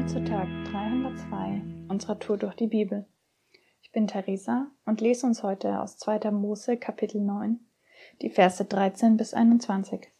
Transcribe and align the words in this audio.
Willkommen 0.00 0.24
zu 0.24 0.32
Tag 0.32 0.48
302 0.72 1.62
unserer 1.90 2.18
Tour 2.18 2.38
durch 2.38 2.54
die 2.54 2.68
Bibel. 2.68 3.04
Ich 3.82 3.92
bin 3.92 4.06
Theresa 4.06 4.70
und 4.86 5.02
lese 5.02 5.26
uns 5.26 5.42
heute 5.42 5.78
aus 5.78 5.98
2. 5.98 6.30
Mose 6.30 6.78
Kapitel 6.78 7.20
9 7.20 7.60
die 8.22 8.30
Verse 8.30 8.64
13 8.64 9.18
bis 9.18 9.34
21. 9.34 10.10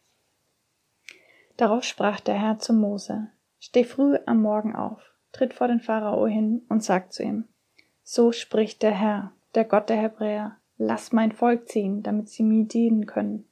Darauf 1.57 1.83
sprach 1.83 2.19
der 2.19 2.35
Herr 2.35 2.59
zu 2.59 2.73
Mose, 2.73 3.29
Steh 3.59 3.83
früh 3.83 4.19
am 4.27 4.43
Morgen 4.43 4.75
auf, 4.75 5.01
tritt 5.31 5.55
vor 5.55 5.67
den 5.67 5.79
Pharao 5.79 6.27
hin 6.27 6.61
und 6.69 6.83
sag 6.83 7.11
zu 7.11 7.23
ihm, 7.23 7.45
So 8.03 8.31
spricht 8.31 8.83
der 8.83 8.93
Herr, 8.93 9.31
der 9.55 9.65
Gott 9.65 9.89
der 9.89 9.97
Hebräer, 9.97 10.57
lass 10.77 11.11
mein 11.11 11.31
Volk 11.31 11.67
ziehen, 11.67 12.03
damit 12.03 12.29
sie 12.29 12.43
mir 12.43 12.65
dienen 12.65 13.07
können. 13.07 13.47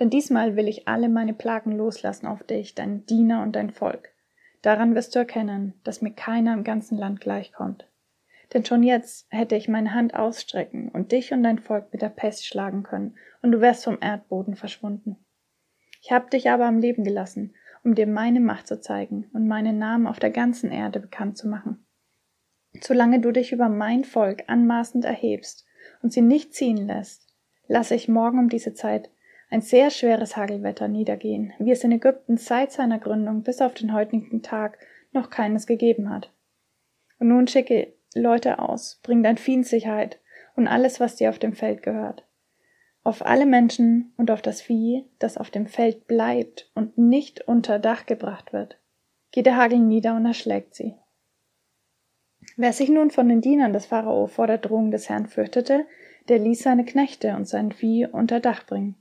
Denn 0.00 0.10
diesmal 0.10 0.56
will 0.56 0.66
ich 0.66 0.88
alle 0.88 1.08
meine 1.08 1.34
Plagen 1.34 1.70
loslassen 1.70 2.26
auf 2.26 2.42
dich, 2.42 2.74
dein 2.74 3.06
Diener 3.06 3.44
und 3.44 3.52
dein 3.54 3.70
Volk. 3.70 4.13
Daran 4.64 4.94
wirst 4.94 5.14
du 5.14 5.18
erkennen, 5.18 5.74
dass 5.84 6.00
mir 6.00 6.12
keiner 6.12 6.54
im 6.54 6.64
ganzen 6.64 6.96
Land 6.96 7.20
gleichkommt. 7.20 7.86
Denn 8.54 8.64
schon 8.64 8.82
jetzt 8.82 9.26
hätte 9.28 9.56
ich 9.56 9.68
meine 9.68 9.92
Hand 9.92 10.14
ausstrecken 10.14 10.88
und 10.88 11.12
dich 11.12 11.34
und 11.34 11.42
dein 11.42 11.58
Volk 11.58 11.92
mit 11.92 12.00
der 12.00 12.08
Pest 12.08 12.46
schlagen 12.46 12.82
können, 12.82 13.14
und 13.42 13.52
du 13.52 13.60
wärst 13.60 13.84
vom 13.84 13.98
Erdboden 14.00 14.56
verschwunden. 14.56 15.22
Ich 16.00 16.12
habe 16.12 16.30
dich 16.30 16.48
aber 16.48 16.64
am 16.64 16.78
Leben 16.78 17.04
gelassen, 17.04 17.54
um 17.82 17.94
dir 17.94 18.06
meine 18.06 18.40
Macht 18.40 18.66
zu 18.66 18.80
zeigen 18.80 19.28
und 19.34 19.46
meinen 19.46 19.78
Namen 19.78 20.06
auf 20.06 20.18
der 20.18 20.30
ganzen 20.30 20.72
Erde 20.72 20.98
bekannt 20.98 21.36
zu 21.36 21.46
machen. 21.46 21.84
Solange 22.80 23.20
du 23.20 23.32
dich 23.32 23.52
über 23.52 23.68
mein 23.68 24.02
Volk 24.02 24.44
anmaßend 24.46 25.04
erhebst 25.04 25.66
und 26.00 26.14
sie 26.14 26.22
nicht 26.22 26.54
ziehen 26.54 26.78
lässt, 26.78 27.34
lasse 27.68 27.94
ich 27.94 28.08
morgen 28.08 28.38
um 28.38 28.48
diese 28.48 28.72
Zeit 28.72 29.10
ein 29.54 29.62
sehr 29.62 29.90
schweres 29.90 30.36
Hagelwetter 30.36 30.88
niedergehen, 30.88 31.52
wie 31.60 31.70
es 31.70 31.84
in 31.84 31.92
Ägypten 31.92 32.36
seit 32.36 32.72
seiner 32.72 32.98
Gründung 32.98 33.44
bis 33.44 33.60
auf 33.60 33.72
den 33.72 33.94
heutigen 33.94 34.42
Tag 34.42 34.78
noch 35.12 35.30
keines 35.30 35.68
gegeben 35.68 36.10
hat. 36.10 36.32
Und 37.20 37.28
nun 37.28 37.46
schicke 37.46 37.92
Leute 38.16 38.58
aus, 38.58 38.98
bring 39.04 39.22
dein 39.22 39.38
Vieh 39.38 39.54
in 39.54 39.62
Sicherheit 39.62 40.18
und 40.56 40.66
alles, 40.66 40.98
was 40.98 41.14
dir 41.14 41.30
auf 41.30 41.38
dem 41.38 41.52
Feld 41.52 41.84
gehört. 41.84 42.26
Auf 43.04 43.24
alle 43.24 43.46
Menschen 43.46 44.12
und 44.16 44.32
auf 44.32 44.42
das 44.42 44.60
Vieh, 44.60 45.04
das 45.20 45.38
auf 45.38 45.50
dem 45.50 45.68
Feld 45.68 46.08
bleibt 46.08 46.68
und 46.74 46.98
nicht 46.98 47.46
unter 47.46 47.78
Dach 47.78 48.06
gebracht 48.06 48.52
wird, 48.52 48.80
geht 49.30 49.46
der 49.46 49.56
Hagel 49.56 49.78
nieder 49.78 50.16
und 50.16 50.26
erschlägt 50.26 50.74
sie. 50.74 50.96
Wer 52.56 52.72
sich 52.72 52.88
nun 52.88 53.12
von 53.12 53.28
den 53.28 53.40
Dienern 53.40 53.72
des 53.72 53.86
Pharao 53.86 54.26
vor 54.26 54.48
der 54.48 54.58
Drohung 54.58 54.90
des 54.90 55.08
Herrn 55.08 55.28
fürchtete, 55.28 55.86
der 56.28 56.40
ließ 56.40 56.64
seine 56.64 56.84
Knechte 56.84 57.36
und 57.36 57.46
sein 57.46 57.70
Vieh 57.70 58.06
unter 58.06 58.40
Dach 58.40 58.66
bringen. 58.66 58.96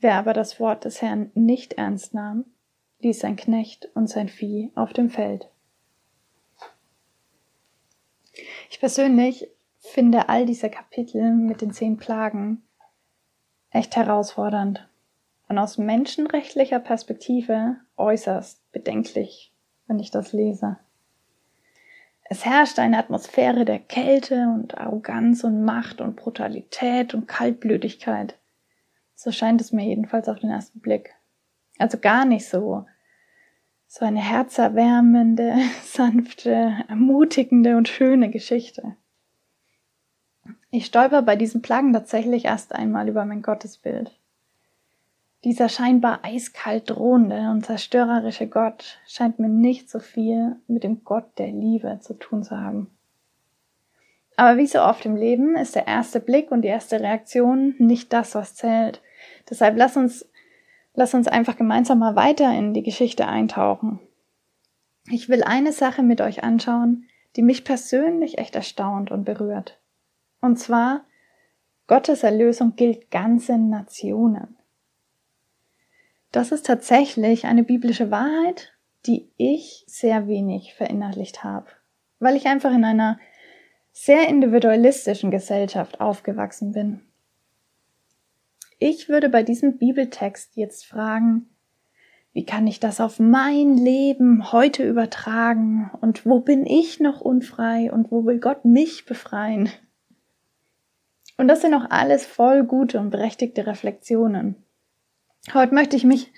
Wer 0.00 0.14
aber 0.14 0.32
das 0.32 0.60
Wort 0.60 0.84
des 0.84 1.02
Herrn 1.02 1.30
nicht 1.34 1.74
ernst 1.74 2.14
nahm, 2.14 2.44
ließ 3.00 3.20
sein 3.20 3.36
Knecht 3.36 3.88
und 3.94 4.08
sein 4.08 4.28
Vieh 4.28 4.70
auf 4.74 4.92
dem 4.92 5.10
Feld. 5.10 5.48
Ich 8.70 8.78
persönlich 8.78 9.48
finde 9.78 10.28
all 10.28 10.46
diese 10.46 10.70
Kapitel 10.70 11.32
mit 11.32 11.60
den 11.60 11.72
zehn 11.72 11.96
Plagen 11.96 12.62
echt 13.70 13.96
herausfordernd 13.96 14.88
und 15.48 15.58
aus 15.58 15.78
menschenrechtlicher 15.78 16.78
Perspektive 16.78 17.76
äußerst 17.96 18.70
bedenklich, 18.72 19.52
wenn 19.86 19.98
ich 19.98 20.10
das 20.10 20.32
lese. 20.32 20.78
Es 22.30 22.44
herrscht 22.44 22.78
eine 22.78 22.98
Atmosphäre 22.98 23.64
der 23.64 23.78
Kälte 23.78 24.48
und 24.54 24.76
Arroganz 24.76 25.44
und 25.44 25.64
Macht 25.64 26.00
und 26.02 26.16
Brutalität 26.16 27.14
und 27.14 27.26
Kaltblütigkeit. 27.26 28.36
So 29.20 29.32
scheint 29.32 29.60
es 29.60 29.72
mir 29.72 29.84
jedenfalls 29.84 30.28
auf 30.28 30.38
den 30.38 30.50
ersten 30.50 30.78
Blick. 30.78 31.12
Also 31.76 31.98
gar 31.98 32.24
nicht 32.24 32.48
so. 32.48 32.86
So 33.88 34.04
eine 34.04 34.20
herzerwärmende, 34.20 35.56
sanfte, 35.84 36.84
ermutigende 36.88 37.76
und 37.76 37.88
schöne 37.88 38.30
Geschichte. 38.30 38.94
Ich 40.70 40.86
stolper 40.86 41.22
bei 41.22 41.34
diesen 41.34 41.62
Plagen 41.62 41.92
tatsächlich 41.92 42.44
erst 42.44 42.72
einmal 42.72 43.08
über 43.08 43.24
mein 43.24 43.42
Gottesbild. 43.42 44.16
Dieser 45.42 45.68
scheinbar 45.68 46.20
eiskalt 46.22 46.88
drohende 46.88 47.50
und 47.50 47.66
zerstörerische 47.66 48.46
Gott 48.46 49.00
scheint 49.08 49.40
mir 49.40 49.48
nicht 49.48 49.90
so 49.90 49.98
viel 49.98 50.54
mit 50.68 50.84
dem 50.84 51.02
Gott 51.02 51.26
der 51.38 51.48
Liebe 51.48 51.98
zu 52.00 52.14
tun 52.14 52.44
zu 52.44 52.56
haben. 52.56 52.88
Aber 54.36 54.58
wie 54.58 54.68
so 54.68 54.80
oft 54.80 55.04
im 55.06 55.16
Leben 55.16 55.56
ist 55.56 55.74
der 55.74 55.88
erste 55.88 56.20
Blick 56.20 56.52
und 56.52 56.62
die 56.62 56.68
erste 56.68 57.00
Reaktion 57.00 57.74
nicht 57.78 58.12
das, 58.12 58.36
was 58.36 58.54
zählt, 58.54 59.02
Deshalb 59.50 59.76
lass 59.76 59.96
uns, 59.96 60.28
lass 60.94 61.14
uns 61.14 61.28
einfach 61.28 61.56
gemeinsam 61.56 61.98
mal 61.98 62.16
weiter 62.16 62.52
in 62.56 62.74
die 62.74 62.82
Geschichte 62.82 63.26
eintauchen. 63.26 64.00
Ich 65.10 65.28
will 65.28 65.42
eine 65.42 65.72
Sache 65.72 66.02
mit 66.02 66.20
euch 66.20 66.42
anschauen, 66.42 67.06
die 67.36 67.42
mich 67.42 67.64
persönlich 67.64 68.38
echt 68.38 68.54
erstaunt 68.54 69.10
und 69.10 69.24
berührt. 69.24 69.78
Und 70.40 70.58
zwar, 70.58 71.04
Gottes 71.86 72.22
Erlösung 72.22 72.76
gilt 72.76 73.10
ganzen 73.10 73.70
Nationen. 73.70 74.56
Das 76.32 76.52
ist 76.52 76.66
tatsächlich 76.66 77.46
eine 77.46 77.64
biblische 77.64 78.10
Wahrheit, 78.10 78.74
die 79.06 79.30
ich 79.38 79.84
sehr 79.86 80.26
wenig 80.26 80.74
verinnerlicht 80.74 81.42
habe, 81.42 81.66
weil 82.18 82.36
ich 82.36 82.46
einfach 82.46 82.74
in 82.74 82.84
einer 82.84 83.18
sehr 83.92 84.28
individualistischen 84.28 85.30
Gesellschaft 85.30 86.00
aufgewachsen 86.00 86.72
bin. 86.72 87.07
Ich 88.78 89.08
würde 89.08 89.28
bei 89.28 89.42
diesem 89.42 89.78
Bibeltext 89.78 90.56
jetzt 90.56 90.86
fragen, 90.86 91.48
wie 92.32 92.44
kann 92.44 92.68
ich 92.68 92.78
das 92.78 93.00
auf 93.00 93.18
mein 93.18 93.76
Leben 93.76 94.52
heute 94.52 94.88
übertragen? 94.88 95.90
Und 96.00 96.24
wo 96.24 96.40
bin 96.40 96.66
ich 96.66 97.00
noch 97.00 97.20
unfrei? 97.20 97.90
Und 97.90 98.12
wo 98.12 98.24
will 98.24 98.38
Gott 98.38 98.64
mich 98.64 99.06
befreien? 99.06 99.70
Und 101.36 101.48
das 101.48 101.62
sind 101.62 101.74
auch 101.74 101.86
alles 101.90 102.26
voll 102.26 102.64
gute 102.64 103.00
und 103.00 103.10
berechtigte 103.10 103.66
Reflexionen. 103.66 104.56
Heute 105.52 105.74
möchte 105.74 105.96
ich 105.96 106.04
mich 106.04 106.32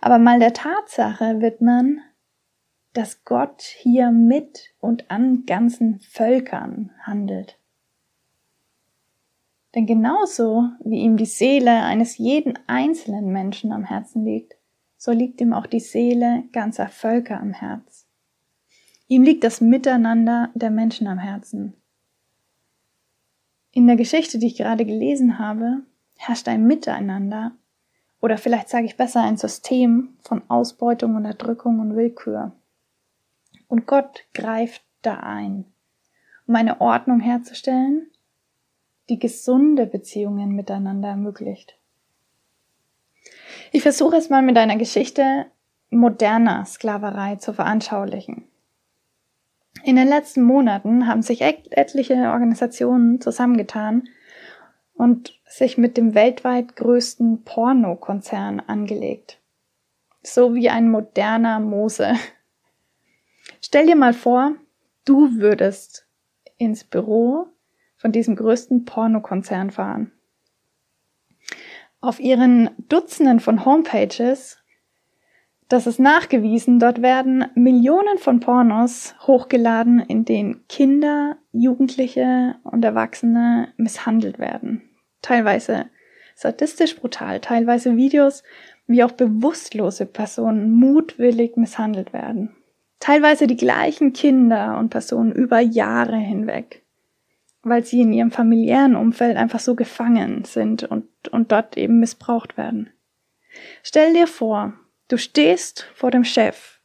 aber 0.00 0.18
mal 0.18 0.38
der 0.38 0.52
Tatsache 0.54 1.40
widmen, 1.40 2.00
dass 2.94 3.24
Gott 3.24 3.62
hier 3.62 4.10
mit 4.10 4.74
und 4.78 5.10
an 5.10 5.44
ganzen 5.46 6.00
Völkern 6.00 6.92
handelt. 7.02 7.58
Denn 9.74 9.86
genauso 9.86 10.68
wie 10.84 10.98
ihm 10.98 11.16
die 11.16 11.26
Seele 11.26 11.82
eines 11.82 12.18
jeden 12.18 12.58
einzelnen 12.66 13.32
Menschen 13.32 13.72
am 13.72 13.84
Herzen 13.84 14.24
liegt, 14.24 14.54
so 14.98 15.12
liegt 15.12 15.40
ihm 15.40 15.52
auch 15.52 15.66
die 15.66 15.80
Seele 15.80 16.44
ganzer 16.52 16.88
Völker 16.88 17.40
am 17.40 17.52
Herz. 17.52 18.06
Ihm 19.08 19.22
liegt 19.22 19.44
das 19.44 19.60
Miteinander 19.60 20.50
der 20.54 20.70
Menschen 20.70 21.06
am 21.06 21.18
Herzen. 21.18 21.74
In 23.72 23.86
der 23.86 23.96
Geschichte, 23.96 24.38
die 24.38 24.46
ich 24.46 24.56
gerade 24.56 24.84
gelesen 24.84 25.38
habe, 25.38 25.82
herrscht 26.18 26.48
ein 26.48 26.66
Miteinander 26.66 27.52
oder 28.20 28.38
vielleicht 28.38 28.68
sage 28.68 28.86
ich 28.86 28.96
besser 28.96 29.22
ein 29.22 29.36
System 29.36 30.16
von 30.20 30.42
Ausbeutung, 30.48 31.16
Unterdrückung 31.16 31.80
und 31.80 31.96
Willkür. 31.96 32.52
Und 33.68 33.86
Gott 33.86 34.24
greift 34.34 34.84
da 35.00 35.16
ein, 35.16 35.64
um 36.46 36.54
eine 36.54 36.80
Ordnung 36.80 37.20
herzustellen, 37.20 38.10
die 39.12 39.18
gesunde 39.18 39.84
Beziehungen 39.84 40.56
miteinander 40.56 41.10
ermöglicht. 41.10 41.76
Ich 43.70 43.82
versuche 43.82 44.16
es 44.16 44.30
mal 44.30 44.40
mit 44.40 44.56
einer 44.56 44.76
Geschichte 44.76 45.44
moderner 45.90 46.64
Sklaverei 46.64 47.36
zu 47.36 47.52
veranschaulichen. 47.52 48.44
In 49.84 49.96
den 49.96 50.08
letzten 50.08 50.40
Monaten 50.42 51.06
haben 51.06 51.20
sich 51.20 51.42
etliche 51.42 52.14
Organisationen 52.14 53.20
zusammengetan 53.20 54.08
und 54.94 55.38
sich 55.44 55.76
mit 55.76 55.98
dem 55.98 56.14
weltweit 56.14 56.74
größten 56.76 57.44
Pornokonzern 57.44 58.60
angelegt. 58.60 59.40
So 60.22 60.54
wie 60.54 60.70
ein 60.70 60.90
moderner 60.90 61.60
Mose. 61.60 62.14
Stell 63.60 63.86
dir 63.86 63.96
mal 63.96 64.14
vor, 64.14 64.54
du 65.04 65.34
würdest 65.34 66.06
ins 66.56 66.84
Büro 66.84 67.48
von 68.02 68.10
diesem 68.10 68.34
größten 68.34 68.84
Pornokonzern 68.84 69.70
fahren. 69.70 70.10
Auf 72.00 72.18
ihren 72.18 72.70
Dutzenden 72.88 73.38
von 73.38 73.64
Homepages, 73.64 74.58
das 75.68 75.86
ist 75.86 76.00
nachgewiesen, 76.00 76.80
dort 76.80 77.00
werden 77.00 77.46
Millionen 77.54 78.18
von 78.18 78.40
Pornos 78.40 79.14
hochgeladen, 79.28 80.00
in 80.00 80.24
denen 80.24 80.66
Kinder, 80.68 81.36
Jugendliche 81.52 82.56
und 82.64 82.84
Erwachsene 82.84 83.68
misshandelt 83.76 84.40
werden. 84.40 84.82
Teilweise 85.22 85.86
sadistisch 86.34 86.96
brutal, 86.96 87.38
teilweise 87.38 87.96
Videos, 87.96 88.42
wie 88.88 89.04
auch 89.04 89.12
bewusstlose 89.12 90.06
Personen 90.06 90.72
mutwillig 90.72 91.56
misshandelt 91.56 92.12
werden. 92.12 92.56
Teilweise 92.98 93.46
die 93.46 93.56
gleichen 93.56 94.12
Kinder 94.12 94.76
und 94.78 94.90
Personen 94.90 95.30
über 95.30 95.60
Jahre 95.60 96.16
hinweg 96.16 96.81
weil 97.62 97.84
sie 97.84 98.00
in 98.00 98.12
ihrem 98.12 98.30
familiären 98.30 98.96
Umfeld 98.96 99.36
einfach 99.36 99.60
so 99.60 99.74
gefangen 99.74 100.44
sind 100.44 100.84
und, 100.84 101.06
und 101.30 101.52
dort 101.52 101.76
eben 101.76 102.00
missbraucht 102.00 102.56
werden. 102.56 102.90
Stell 103.82 104.14
dir 104.14 104.26
vor, 104.26 104.74
du 105.08 105.18
stehst 105.18 105.86
vor 105.94 106.10
dem 106.10 106.24
Chef 106.24 106.80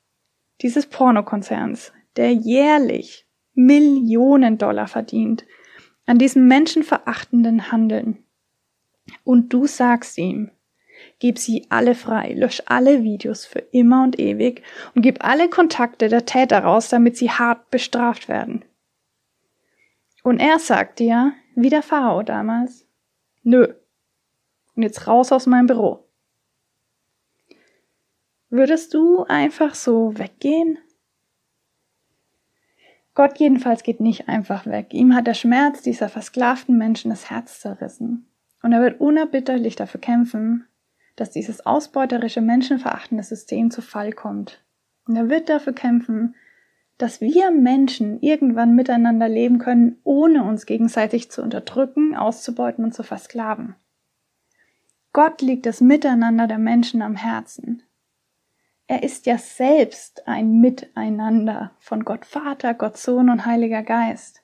dieses 0.62 0.86
Pornokonzerns, 0.88 1.94
der 2.16 2.34
jährlich 2.34 3.26
Millionen 3.54 4.58
Dollar 4.58 4.88
verdient 4.88 5.46
an 6.06 6.18
diesem 6.20 6.48
menschenverachtenden 6.48 7.72
Handeln. 7.72 8.24
Und 9.24 9.54
du 9.54 9.68
sagst 9.68 10.18
ihm, 10.18 10.52
gib 11.20 11.38
sie 11.38 11.66
alle 11.70 11.96
frei, 11.96 12.34
lösch 12.34 12.62
alle 12.66 13.04
Videos 13.04 13.46
für 13.46 13.60
immer 13.60 14.04
und 14.04 14.20
ewig 14.20 14.64
und 14.96 15.02
gib 15.02 15.24
alle 15.24 15.50
Kontakte 15.50 16.08
der 16.08 16.26
Täter 16.26 16.60
raus, 16.60 16.90
damit 16.90 17.18
sie 17.18 17.32
hart 17.32 17.70
bestraft 17.72 18.30
werden. 18.30 18.64
Und 20.24 20.40
er 20.40 20.60
sagt 20.60 21.00
dir, 21.00 21.34
wie 21.56 21.70
der 21.70 21.82
Pharao 21.82 22.24
damals, 22.24 22.88
nö. 23.44 23.74
Und 24.76 24.84
jetzt 24.84 25.08
raus 25.08 25.32
aus 25.32 25.46
meinem 25.48 25.68
Büro. 25.68 26.08
Würdest 28.50 28.94
du 28.94 29.24
einfach 29.24 29.76
so 29.76 30.18
weggehen? 30.18 30.78
Gott 33.14 33.40
jedenfalls 33.40 33.82
geht 33.82 34.00
nicht 34.00 34.30
einfach 34.30 34.68
weg. 34.68 34.94
Ihm 34.94 35.16
hat 35.16 35.26
der 35.28 35.34
Schmerz 35.34 35.82
dieser 35.82 36.08
versklavten 36.08 36.78
Menschen 36.78 37.10
das 37.10 37.30
Herz 37.32 37.60
zerrissen. 37.60 38.30
Und 38.62 38.74
er 38.74 38.82
wird 38.82 39.02
unerbitterlich 39.02 39.76
dafür 39.76 40.00
kämpfen, 40.00 40.68
dass 41.16 41.32
dieses 41.32 41.66
ausbeuterische, 41.66 42.42
menschenverachtende 42.42 43.24
System 43.24 43.72
zu 43.72 43.82
Fall 43.82 44.14
kommt. 44.14 44.64
Und 45.08 45.16
er 45.16 45.30
wird 45.30 45.50
dafür 45.50 45.74
kämpfen, 45.74 46.36
dass 46.98 47.22
wir 47.22 47.52
Menschen 47.52 48.22
irgendwann 48.22 48.76
miteinander 48.76 49.30
leben 49.30 49.60
können, 49.60 50.00
ohne 50.04 50.44
uns 50.44 50.66
gegenseitig 50.66 51.30
zu 51.30 51.44
unterdrücken, 51.44 52.16
auszubeuten 52.16 52.84
und 52.84 52.94
zu 52.94 53.04
versklaven. 53.04 53.76
Gott 55.14 55.42
liegt 55.42 55.66
das 55.66 55.82
Miteinander 55.82 56.48
der 56.48 56.58
Menschen 56.58 57.02
am 57.02 57.16
Herzen. 57.16 57.84
Er 58.88 59.04
ist 59.04 59.26
ja 59.26 59.38
selbst 59.38 60.28
ein 60.28 60.60
Miteinander 60.60 61.72
von 61.80 62.06
Gott 62.06 62.26
Vater, 62.26 62.74
Gott 62.74 62.98
Sohn 62.98 63.30
und 63.30 63.46
Heiliger 63.46 63.84
Geist. 63.84 64.44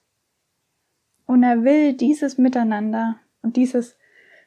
Und 1.26 1.44
er 1.44 1.64
will 1.64 1.94
dieses 1.94 2.38
Miteinander 2.38 3.20
und 3.42 3.56
dieses 3.56 3.98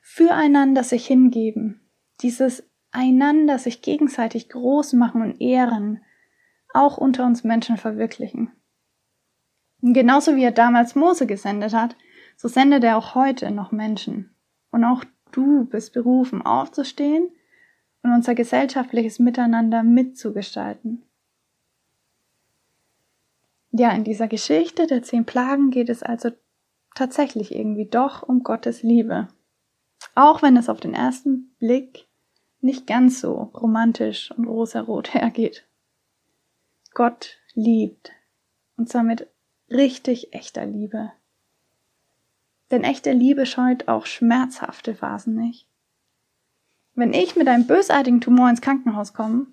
Füreinander 0.03 0.85
sich 0.85 1.07
hingeben, 1.07 1.81
dieses 2.21 2.69
einander 2.93 3.59
sich 3.59 3.83
gegenseitig 3.83 4.49
groß 4.49 4.93
machen 4.93 5.23
und 5.23 5.41
ehren, 5.41 6.03
auch 6.77 6.99
unter 6.99 7.25
uns 7.25 7.45
Menschen 7.45 7.77
verwirklichen. 7.77 8.51
Und 9.83 9.93
genauso 9.93 10.37
wie 10.37 10.45
er 10.45 10.53
damals 10.53 10.95
Mose 10.95 11.27
gesendet 11.27 11.73
hat, 11.73 11.97
so 12.37 12.49
sendet 12.49 12.85
er 12.85 12.97
auch 12.97 13.15
heute 13.15 13.51
noch 13.51 13.73
Menschen. 13.73 14.35
Und 14.71 14.85
auch 14.85 15.05
du 15.33 15.65
bist 15.65 15.93
berufen, 15.93 16.43
aufzustehen 16.43 17.31
und 18.03 18.13
unser 18.13 18.35
gesellschaftliches 18.35 19.19
Miteinander 19.19 19.83
mitzugestalten. 19.83 21.03
Ja, 23.73 23.91
in 23.91 24.05
dieser 24.05 24.29
Geschichte 24.29 24.87
der 24.87 25.03
zehn 25.03 25.27
Plagen 25.27 25.71
geht 25.71 25.89
es 25.89 26.03
also 26.03 26.31
tatsächlich 26.95 27.55
irgendwie 27.55 27.87
doch 27.87 28.23
um 28.23 28.43
Gottes 28.43 28.83
Liebe. 28.83 29.29
Auch 30.15 30.41
wenn 30.43 30.57
es 30.57 30.69
auf 30.69 30.81
den 30.81 30.95
ersten 30.95 31.55
Blick 31.59 32.07
nicht 32.61 32.87
ganz 32.87 33.21
so 33.21 33.35
romantisch 33.55 34.31
und 34.31 34.47
rosarot 34.47 35.13
hergeht. 35.15 35.67
Gott 36.97 37.37
liebt. 37.53 38.11
Und 38.79 38.89
zwar 38.89 39.03
mit 39.03 39.29
richtig 39.69 40.33
echter 40.33 40.65
Liebe. 40.65 41.13
Denn 42.71 42.85
echte 42.85 43.13
Liebe 43.13 43.45
scheut 43.45 43.87
auch 43.87 44.07
schmerzhafte 44.07 44.95
Phasen 44.95 45.35
nicht. 45.35 45.69
Wenn 46.95 47.13
ich 47.13 47.37
mit 47.37 47.49
einem 47.49 47.67
bösartigen 47.67 48.23
Tumor 48.23 48.49
ins 48.49 48.63
Krankenhaus 48.63 49.13
komme, 49.13 49.47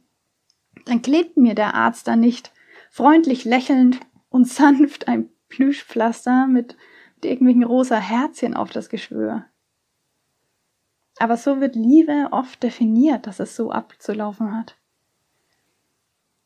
dann 0.86 1.01
klebt 1.01 1.36
mir 1.36 1.54
der 1.54 1.74
Arzt 1.74 2.07
da 2.07 2.16
nicht 2.16 2.54
freundlich 2.90 3.44
lächelnd 3.44 4.00
und 4.30 4.48
sanft 4.48 5.10
ein 5.10 5.30
Plüschpflaster 5.50 6.48
mit, 6.48 6.78
mit 7.16 7.25
irgendwelchen 7.25 7.66
rosa 7.66 7.98
Herzchen 7.98 8.54
auf 8.54 8.69
das 8.69 8.88
Geschwür. 8.88 9.48
Aber 11.18 11.36
so 11.36 11.60
wird 11.60 11.75
Liebe 11.75 12.30
oft 12.31 12.63
definiert, 12.63 13.28
dass 13.28 13.42
es 13.42 13.57
so 13.57 13.69
abzulaufen 13.69 14.56
hat. 14.56 14.78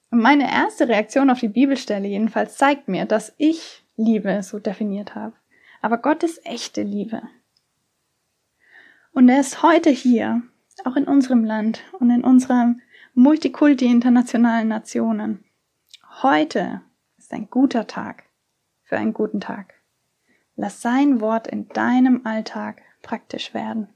Meine 0.09 0.49
erste 0.51 0.87
Reaktion 0.87 1.29
auf 1.29 1.39
die 1.39 1.49
Bibelstelle 1.49 2.07
jedenfalls 2.07 2.57
zeigt 2.57 2.87
mir, 2.87 3.05
dass 3.05 3.33
ich 3.37 3.83
Liebe 3.97 4.41
so 4.41 4.59
definiert 4.59 5.15
habe. 5.15 5.35
Aber 5.81 5.97
Gott 5.97 6.23
ist 6.23 6.45
echte 6.45 6.83
Liebe. 6.83 7.23
Und 9.11 9.27
er 9.29 9.39
ist 9.39 9.63
heute 9.63 9.89
hier 9.89 10.43
auch 10.85 10.95
in 10.95 11.05
unserem 11.05 11.43
Land 11.43 11.83
und 11.99 12.09
in 12.09 12.23
unserer 12.23 12.75
Multikulti 13.13 13.85
internationalen 13.85 14.67
Nationen. 14.67 15.43
Heute 16.21 16.81
ist 17.17 17.33
ein 17.33 17.49
guter 17.49 17.87
Tag 17.87 18.23
für 18.83 18.97
einen 18.97 19.13
guten 19.13 19.41
Tag. 19.41 19.73
Lass 20.55 20.81
sein 20.81 21.19
Wort 21.19 21.47
in 21.47 21.67
deinem 21.69 22.25
Alltag 22.25 22.81
praktisch 23.01 23.53
werden. 23.53 23.89